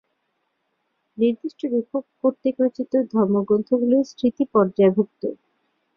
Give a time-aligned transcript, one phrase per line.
[1.17, 5.21] নির্দিষ্ট লেখক কর্তৃক রচিত ধর্মগ্রন্থগুলি ‘স্মৃতি’ পর্যায়ভুক্ত।